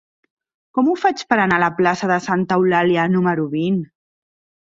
[0.77, 3.77] Com ho faig per anar a la plaça de Santa Eulàlia número vint?